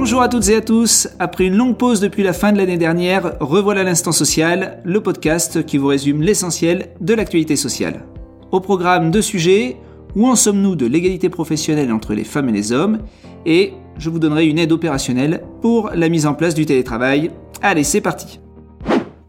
Bonjour 0.00 0.22
à 0.22 0.28
toutes 0.28 0.48
et 0.48 0.54
à 0.54 0.60
tous. 0.60 1.08
Après 1.18 1.44
une 1.44 1.56
longue 1.56 1.76
pause 1.76 1.98
depuis 1.98 2.22
la 2.22 2.32
fin 2.32 2.52
de 2.52 2.56
l'année 2.56 2.78
dernière, 2.78 3.36
revoilà 3.40 3.82
l'instant 3.82 4.12
social, 4.12 4.80
le 4.84 5.00
podcast 5.00 5.66
qui 5.66 5.76
vous 5.76 5.88
résume 5.88 6.22
l'essentiel 6.22 6.90
de 7.00 7.14
l'actualité 7.14 7.56
sociale. 7.56 8.04
Au 8.52 8.60
programme 8.60 9.10
de 9.10 9.20
sujets, 9.20 9.76
où 10.14 10.28
en 10.28 10.36
sommes-nous 10.36 10.76
de 10.76 10.86
l'égalité 10.86 11.28
professionnelle 11.28 11.92
entre 11.92 12.14
les 12.14 12.22
femmes 12.22 12.48
et 12.48 12.52
les 12.52 12.70
hommes? 12.70 13.00
Et 13.44 13.72
je 13.98 14.08
vous 14.08 14.20
donnerai 14.20 14.46
une 14.46 14.60
aide 14.60 14.70
opérationnelle 14.70 15.42
pour 15.62 15.90
la 15.92 16.08
mise 16.08 16.26
en 16.26 16.34
place 16.34 16.54
du 16.54 16.64
télétravail. 16.64 17.32
Allez, 17.60 17.82
c'est 17.82 18.00
parti. 18.00 18.38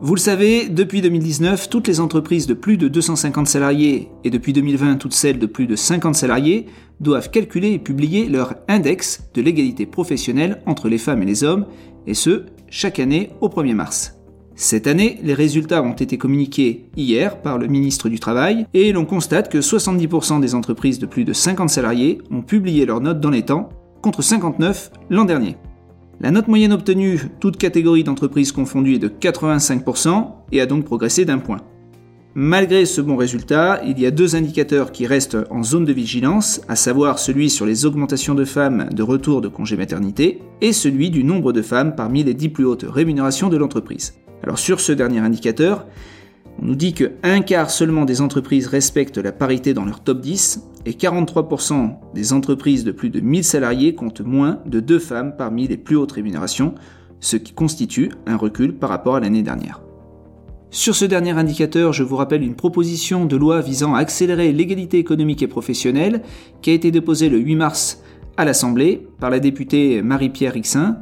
Vous 0.02 0.16
le 0.16 0.22
savez, 0.22 0.70
depuis 0.70 1.02
2019, 1.02 1.70
toutes 1.70 1.90
les 1.90 2.00
entreprises 2.00 2.48
de 2.48 2.54
plus 2.54 2.78
de 2.78 2.88
250 2.88 3.48
salariés 3.48 4.08
et 4.24 4.30
depuis 4.30 4.54
2020 4.54 4.96
toutes 4.96 5.14
celles 5.14 5.40
de 5.40 5.46
plus 5.46 5.68
de 5.68 5.76
50 5.76 6.16
salariés 6.16 6.68
doivent 7.02 7.30
calculer 7.30 7.74
et 7.74 7.80
publier 7.80 8.30
leur 8.30 8.56
index 8.70 9.30
de 9.34 9.42
l'égalité 9.42 9.86
professionnelle 9.86 10.62
entre 10.66 10.88
les 10.88 11.00
femmes 11.00 11.22
et 11.24 11.26
les 11.26 11.44
hommes, 11.44 11.66
et 12.08 12.14
ce, 12.14 12.46
chaque 12.70 13.00
année 13.00 13.32
au 13.42 13.50
1er 13.50 13.74
mars. 13.74 14.16
Cette 14.56 14.88
année, 14.88 15.20
les 15.22 15.34
résultats 15.34 15.84
ont 15.84 15.92
été 15.92 16.18
communiqués 16.18 16.86
hier 16.96 17.42
par 17.42 17.58
le 17.58 17.68
ministre 17.68 18.08
du 18.08 18.22
Travail 18.22 18.68
et 18.74 18.94
l'on 18.94 19.04
constate 19.04 19.52
que 19.52 19.58
70% 19.58 20.40
des 20.40 20.56
entreprises 20.56 21.00
de 21.00 21.08
plus 21.08 21.26
de 21.26 21.34
50 21.34 21.70
salariés 21.70 22.20
ont 22.32 22.42
publié 22.42 22.86
leurs 22.86 23.02
notes 23.02 23.20
dans 23.20 23.32
les 23.32 23.44
temps, 23.44 23.68
contre 24.02 24.22
59 24.22 24.92
l'an 25.10 25.26
dernier. 25.26 25.58
La 26.22 26.32
note 26.32 26.50
moyenne 26.50 26.74
obtenue, 26.74 27.22
toute 27.40 27.56
catégorie 27.56 28.04
d'entreprises 28.04 28.52
confondues, 28.52 28.96
est 28.96 29.00
de 29.00 29.08
85% 29.08 30.28
et 30.52 30.60
a 30.60 30.66
donc 30.66 30.84
progressé 30.84 31.24
d'un 31.24 31.38
point. 31.38 31.62
Malgré 32.36 32.86
ce 32.86 33.00
bon 33.00 33.16
résultat, 33.16 33.82
il 33.86 33.98
y 34.02 34.06
a 34.06 34.12
deux 34.12 34.36
indicateurs 34.36 34.92
qui 34.92 35.08
restent 35.08 35.38
en 35.50 35.64
zone 35.64 35.86
de 35.86 35.94
vigilance, 35.94 36.60
à 36.68 36.76
savoir 36.76 37.20
celui 37.20 37.50
sur 37.50 37.66
les 37.66 37.86
augmentations 37.86 38.36
de 38.36 38.44
femmes 38.44 38.90
de 38.94 39.02
retour 39.02 39.40
de 39.40 39.48
congé 39.48 39.78
maternité 39.78 40.42
et 40.60 40.74
celui 40.74 41.10
du 41.10 41.24
nombre 41.24 41.54
de 41.54 41.62
femmes 41.62 41.96
parmi 41.96 42.22
les 42.26 42.34
10 42.34 42.50
plus 42.50 42.66
hautes 42.66 42.86
rémunérations 42.88 43.48
de 43.48 43.56
l'entreprise. 43.56 44.16
Alors 44.44 44.60
sur 44.60 44.82
ce 44.82 44.92
dernier 44.92 45.20
indicateur, 45.20 45.86
on 46.62 46.66
nous 46.66 46.76
dit 46.76 46.94
que 46.94 47.12
un 47.24 47.42
quart 47.42 47.72
seulement 47.72 48.06
des 48.06 48.22
entreprises 48.22 48.68
respectent 48.68 49.18
la 49.18 49.32
parité 49.32 49.74
dans 49.74 49.86
leur 49.86 50.02
top 50.02 50.20
10 50.20 50.62
et 50.86 50.92
43% 50.92 51.96
des 52.14 52.34
entreprises 52.34 52.84
de 52.84 52.92
plus 52.92 53.10
de 53.10 53.20
1000 53.20 53.44
salariés 53.44 53.96
comptent 53.96 54.22
moins 54.22 54.60
de 54.66 54.80
deux 54.80 55.00
femmes 55.00 55.36
parmi 55.38 55.68
les 55.68 55.78
plus 55.78 55.96
hautes 55.96 56.12
rémunérations, 56.12 56.76
ce 57.22 57.38
qui 57.38 57.54
constitue 57.54 58.12
un 58.26 58.36
recul 58.36 58.74
par 58.74 58.90
rapport 58.90 59.16
à 59.16 59.20
l'année 59.20 59.42
dernière. 59.42 59.82
Sur 60.72 60.96
ce 60.96 61.06
dernier 61.06 61.32
indicateur, 61.32 61.94
je 61.94 62.04
vous 62.04 62.16
rappelle 62.16 62.44
une 62.44 62.56
proposition 62.56 63.26
de 63.26 63.36
loi 63.36 63.62
visant 63.62 63.96
à 63.96 64.00
accélérer 64.00 64.52
l'égalité 64.52 65.00
économique 65.00 65.42
et 65.42 65.48
professionnelle 65.48 66.22
qui 66.62 66.72
a 66.72 66.74
été 66.74 66.92
déposée 66.92 67.30
le 67.30 67.40
8 67.40 67.56
mars 67.56 68.04
à 68.38 68.46
l'Assemblée 68.46 69.08
par 69.20 69.30
la 69.30 69.40
députée 69.40 70.02
Marie-Pierre 70.02 70.54
Rixin, 70.54 70.98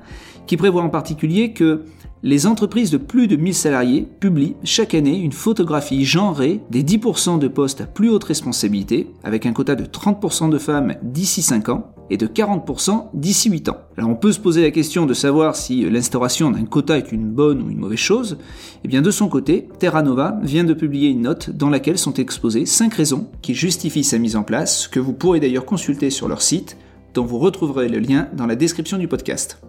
qui 0.45 0.55
prévoit 0.55 0.83
en 0.83 0.89
particulier 0.89 1.51
que 1.51 1.83
les 2.23 2.47
entreprises 2.47 2.91
de 2.91 2.97
plus 2.97 3.27
de 3.27 3.35
1000 3.35 3.53
salariés 3.53 4.07
publient 4.19 4.55
chaque 4.63 4.95
année 4.95 5.19
une 5.19 5.31
photographie 5.31 6.03
genrée 6.03 6.61
des 6.71 6.83
10% 6.83 7.37
de 7.37 7.47
postes 7.47 7.81
à 7.81 7.85
plus 7.85 8.09
haute 8.09 8.23
responsabilité, 8.23 9.07
avec 9.23 9.45
un 9.45 9.53
quota 9.53 9.75
de 9.75 9.85
30% 9.85 10.49
de 10.49 10.57
femmes 10.57 10.95
d'ici 11.03 11.41
5 11.41 11.69
ans 11.69 11.93
et 12.09 12.17
de 12.17 12.25
40% 12.25 13.07
d'ici 13.13 13.49
8 13.49 13.69
ans. 13.69 13.77
Alors 13.97 14.09
on 14.09 14.15
peut 14.15 14.31
se 14.31 14.39
poser 14.39 14.61
la 14.61 14.71
question 14.71 15.05
de 15.05 15.13
savoir 15.13 15.55
si 15.55 15.87
l'instauration 15.89 16.49
d'un 16.49 16.65
quota 16.65 16.97
est 16.97 17.11
une 17.11 17.29
bonne 17.29 17.61
ou 17.61 17.69
une 17.69 17.77
mauvaise 17.77 17.99
chose. 17.99 18.37
Eh 18.83 18.87
bien 18.87 19.01
de 19.01 19.11
son 19.11 19.27
côté, 19.27 19.67
Terra 19.77 20.01
Nova 20.01 20.39
vient 20.41 20.63
de 20.63 20.73
publier 20.73 21.09
une 21.09 21.21
note 21.21 21.51
dans 21.51 21.69
laquelle 21.69 21.97
sont 21.97 22.13
exposées 22.13 22.65
5 22.65 22.93
raisons 22.93 23.27
qui 23.41 23.53
justifient 23.53 24.03
sa 24.03 24.17
mise 24.17 24.35
en 24.35 24.43
place, 24.43 24.87
que 24.87 24.99
vous 24.99 25.13
pourrez 25.13 25.39
d'ailleurs 25.39 25.65
consulter 25.65 26.09
sur 26.09 26.27
leur 26.27 26.41
site, 26.41 26.77
dont 27.13 27.25
vous 27.25 27.39
retrouverez 27.39 27.89
le 27.89 27.99
lien 27.99 28.27
dans 28.33 28.47
la 28.47 28.55
description 28.55 28.97
du 28.97 29.07
podcast. 29.07 29.59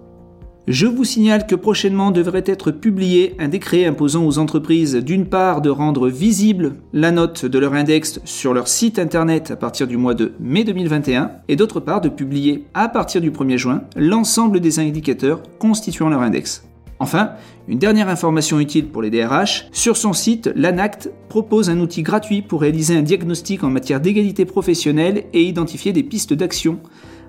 Je 0.70 0.84
vous 0.84 1.04
signale 1.04 1.46
que 1.46 1.54
prochainement 1.54 2.10
devrait 2.10 2.44
être 2.44 2.70
publié 2.70 3.34
un 3.38 3.48
décret 3.48 3.86
imposant 3.86 4.26
aux 4.26 4.36
entreprises 4.36 4.96
d'une 4.96 5.24
part 5.24 5.62
de 5.62 5.70
rendre 5.70 6.10
visible 6.10 6.74
la 6.92 7.10
note 7.10 7.46
de 7.46 7.58
leur 7.58 7.72
index 7.72 8.20
sur 8.26 8.52
leur 8.52 8.68
site 8.68 8.98
internet 8.98 9.50
à 9.50 9.56
partir 9.56 9.86
du 9.86 9.96
mois 9.96 10.12
de 10.12 10.34
mai 10.38 10.64
2021 10.64 11.30
et 11.48 11.56
d'autre 11.56 11.80
part 11.80 12.02
de 12.02 12.10
publier 12.10 12.66
à 12.74 12.90
partir 12.90 13.22
du 13.22 13.30
1er 13.30 13.56
juin 13.56 13.84
l'ensemble 13.96 14.60
des 14.60 14.78
indicateurs 14.78 15.40
constituant 15.58 16.10
leur 16.10 16.20
index. 16.20 16.68
Enfin, 16.98 17.30
une 17.66 17.78
dernière 17.78 18.10
information 18.10 18.60
utile 18.60 18.88
pour 18.88 19.00
les 19.00 19.08
DRH, 19.08 19.68
sur 19.72 19.96
son 19.96 20.12
site, 20.12 20.50
l'ANACT 20.54 21.10
propose 21.30 21.70
un 21.70 21.80
outil 21.80 22.02
gratuit 22.02 22.42
pour 22.42 22.60
réaliser 22.60 22.94
un 22.94 23.02
diagnostic 23.02 23.64
en 23.64 23.70
matière 23.70 24.02
d'égalité 24.02 24.44
professionnelle 24.44 25.24
et 25.32 25.44
identifier 25.44 25.94
des 25.94 26.02
pistes 26.02 26.34
d'action 26.34 26.78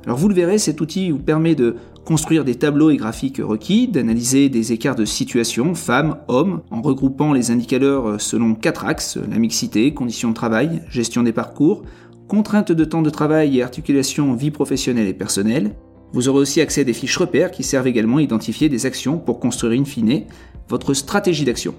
alors 0.10 0.18
vous 0.18 0.28
le 0.28 0.34
verrez, 0.34 0.58
cet 0.58 0.82
outil 0.82 1.12
vous 1.12 1.20
permet 1.20 1.54
de 1.54 1.76
construire 2.04 2.44
des 2.44 2.56
tableaux 2.56 2.90
et 2.90 2.98
graphiques 2.98 3.40
requis, 3.44 3.88
d'analyser 3.88 4.50
des 4.50 4.74
écarts 4.74 4.96
de 4.96 5.06
situation 5.06 5.76
femmes, 5.76 6.18
hommes, 6.28 6.62
en 6.72 6.82
regroupant 6.82 7.32
les 7.32 7.52
indicateurs 7.52 8.20
selon 8.20 8.56
quatre 8.56 8.86
axes, 8.86 9.20
la 9.30 9.38
mixité, 9.38 9.94
conditions 9.94 10.30
de 10.30 10.34
travail, 10.34 10.82
gestion 10.90 11.22
des 11.22 11.32
parcours, 11.32 11.84
contraintes 12.28 12.72
de 12.72 12.86
temps 12.86 13.04
de 13.04 13.12
travail 13.12 13.60
et 13.60 13.62
articulation 13.62 14.34
vie 14.34 14.50
professionnelle 14.50 15.08
et 15.08 15.14
personnelle. 15.14 15.76
Vous 16.12 16.28
aurez 16.28 16.40
aussi 16.40 16.60
accès 16.60 16.82
à 16.82 16.86
des 16.86 16.94
fiches 16.94 17.18
repères 17.18 17.52
qui 17.52 17.62
servent 17.62 17.86
également 17.86 18.18
à 18.18 18.24
identifier 18.24 18.68
des 18.68 18.88
actions 18.88 19.20
pour 19.20 19.40
construire 19.40 19.80
in 19.80 19.86
fine 19.86 20.24
votre 20.70 20.96
stratégie 20.96 21.46
d'action. 21.46 21.76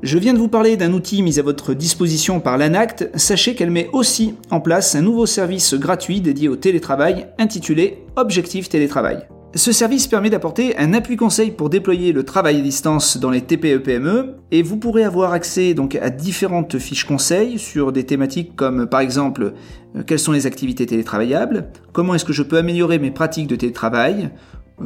Je 0.00 0.16
viens 0.16 0.32
de 0.32 0.38
vous 0.38 0.48
parler 0.48 0.76
d'un 0.76 0.92
outil 0.92 1.22
mis 1.22 1.40
à 1.40 1.42
votre 1.42 1.74
disposition 1.74 2.38
par 2.38 2.56
l'ANACT. 2.56 3.10
Sachez 3.16 3.56
qu'elle 3.56 3.72
met 3.72 3.90
aussi 3.92 4.36
en 4.48 4.60
place 4.60 4.94
un 4.94 5.02
nouveau 5.02 5.26
service 5.26 5.74
gratuit 5.74 6.20
dédié 6.20 6.48
au 6.48 6.54
télétravail 6.54 7.26
intitulé 7.36 8.04
Objectif 8.14 8.68
Télétravail. 8.68 9.26
Ce 9.56 9.72
service 9.72 10.06
permet 10.06 10.30
d'apporter 10.30 10.78
un 10.78 10.94
appui 10.94 11.16
conseil 11.16 11.50
pour 11.50 11.68
déployer 11.68 12.12
le 12.12 12.22
travail 12.22 12.58
à 12.58 12.60
distance 12.60 13.16
dans 13.16 13.30
les 13.30 13.40
TPE-PME 13.40 14.08
e 14.08 14.34
et 14.52 14.62
vous 14.62 14.76
pourrez 14.76 15.02
avoir 15.02 15.32
accès 15.32 15.74
donc 15.74 15.96
à 15.96 16.10
différentes 16.10 16.78
fiches 16.78 17.04
conseils 17.04 17.58
sur 17.58 17.90
des 17.90 18.04
thématiques 18.04 18.54
comme 18.54 18.86
par 18.86 19.00
exemple 19.00 19.54
euh, 19.96 20.02
quelles 20.06 20.18
sont 20.20 20.32
les 20.32 20.46
activités 20.46 20.86
télétravaillables, 20.86 21.70
comment 21.92 22.14
est-ce 22.14 22.26
que 22.26 22.32
je 22.32 22.42
peux 22.44 22.58
améliorer 22.58 23.00
mes 23.00 23.10
pratiques 23.10 23.48
de 23.48 23.56
télétravail, 23.56 24.30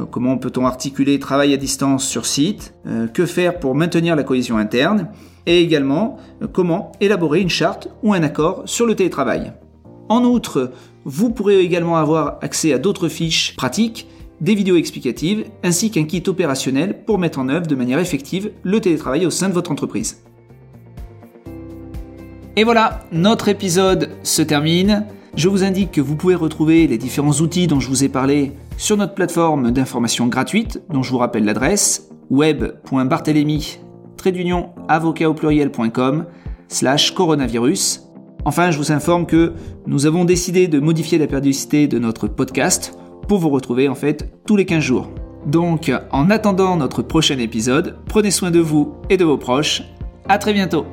comment 0.09 0.37
peut-on 0.37 0.65
articuler 0.65 1.19
travail 1.19 1.53
à 1.53 1.57
distance 1.57 2.07
sur 2.07 2.25
site 2.25 2.73
euh, 2.87 3.07
Que 3.07 3.25
faire 3.25 3.59
pour 3.59 3.75
maintenir 3.75 4.15
la 4.15 4.23
cohésion 4.23 4.57
interne 4.57 5.09
Et 5.45 5.61
également, 5.61 6.17
euh, 6.41 6.47
comment 6.51 6.91
élaborer 6.99 7.41
une 7.41 7.49
charte 7.49 7.89
ou 8.01 8.13
un 8.13 8.23
accord 8.23 8.63
sur 8.65 8.85
le 8.85 8.95
télétravail. 8.95 9.53
En 10.09 10.23
outre, 10.23 10.71
vous 11.05 11.29
pourrez 11.29 11.59
également 11.59 11.97
avoir 11.97 12.37
accès 12.41 12.73
à 12.73 12.79
d'autres 12.79 13.07
fiches 13.07 13.55
pratiques, 13.55 14.07
des 14.41 14.55
vidéos 14.55 14.77
explicatives, 14.77 15.45
ainsi 15.63 15.91
qu'un 15.91 16.05
kit 16.05 16.23
opérationnel 16.27 17.05
pour 17.05 17.19
mettre 17.19 17.39
en 17.39 17.49
œuvre 17.49 17.67
de 17.67 17.75
manière 17.75 17.99
effective 17.99 18.51
le 18.63 18.81
télétravail 18.81 19.25
au 19.25 19.29
sein 19.29 19.47
de 19.47 19.53
votre 19.53 19.71
entreprise. 19.71 20.23
Et 22.55 22.63
voilà, 22.63 23.01
notre 23.11 23.47
épisode 23.47 24.09
se 24.21 24.41
termine. 24.41 25.05
Je 25.35 25.47
vous 25.47 25.63
indique 25.63 25.91
que 25.91 26.01
vous 26.01 26.15
pouvez 26.15 26.35
retrouver 26.35 26.85
les 26.85 26.97
différents 26.97 27.33
outils 27.33 27.65
dont 27.67 27.79
je 27.79 27.89
vous 27.89 28.03
ai 28.03 28.09
parlé 28.09 28.51
sur 28.77 28.97
notre 28.97 29.15
plateforme 29.15 29.71
d'information 29.71 30.27
gratuite, 30.27 30.81
dont 30.89 31.01
je 31.01 31.11
vous 31.11 31.17
rappelle 31.17 31.43
l'adresse 31.43 32.09
web.barthélemy 32.29 33.79
avocat 34.87 35.29
au 35.29 35.33
pluriel.com 35.33 36.25
slash 36.67 37.11
coronavirus. 37.11 38.07
Enfin, 38.45 38.71
je 38.71 38.77
vous 38.77 38.91
informe 38.91 39.25
que 39.25 39.53
nous 39.87 40.05
avons 40.05 40.23
décidé 40.23 40.67
de 40.67 40.79
modifier 40.79 41.17
la 41.17 41.27
périodicité 41.27 41.87
de 41.87 41.99
notre 41.99 42.27
podcast 42.27 42.97
pour 43.27 43.39
vous 43.39 43.49
retrouver 43.49 43.89
en 43.89 43.95
fait 43.95 44.33
tous 44.45 44.55
les 44.55 44.65
15 44.65 44.83
jours. 44.83 45.09
Donc, 45.45 45.91
en 46.11 46.29
attendant 46.29 46.77
notre 46.77 47.01
prochain 47.01 47.37
épisode, 47.39 47.97
prenez 48.07 48.31
soin 48.31 48.51
de 48.51 48.59
vous 48.59 48.93
et 49.09 49.17
de 49.17 49.25
vos 49.25 49.37
proches. 49.37 49.83
À 50.29 50.37
très 50.37 50.53
bientôt. 50.53 50.85